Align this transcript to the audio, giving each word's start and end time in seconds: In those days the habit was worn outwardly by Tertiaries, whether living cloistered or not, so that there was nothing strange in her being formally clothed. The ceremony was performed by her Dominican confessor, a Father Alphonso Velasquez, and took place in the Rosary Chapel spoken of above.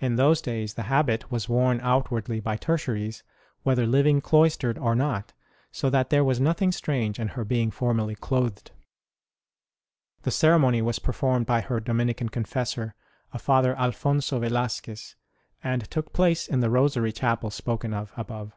In 0.00 0.16
those 0.16 0.40
days 0.40 0.72
the 0.72 0.84
habit 0.84 1.30
was 1.30 1.50
worn 1.50 1.78
outwardly 1.82 2.40
by 2.40 2.56
Tertiaries, 2.56 3.22
whether 3.62 3.84
living 3.86 4.22
cloistered 4.22 4.78
or 4.78 4.94
not, 4.94 5.34
so 5.70 5.90
that 5.90 6.08
there 6.08 6.24
was 6.24 6.40
nothing 6.40 6.72
strange 6.72 7.20
in 7.20 7.28
her 7.36 7.44
being 7.44 7.70
formally 7.70 8.14
clothed. 8.14 8.70
The 10.22 10.30
ceremony 10.30 10.80
was 10.80 10.98
performed 10.98 11.44
by 11.44 11.60
her 11.60 11.78
Dominican 11.78 12.30
confessor, 12.30 12.94
a 13.34 13.38
Father 13.38 13.76
Alphonso 13.76 14.38
Velasquez, 14.38 15.14
and 15.62 15.90
took 15.90 16.14
place 16.14 16.48
in 16.48 16.60
the 16.60 16.70
Rosary 16.70 17.12
Chapel 17.12 17.50
spoken 17.50 17.92
of 17.92 18.14
above. 18.16 18.56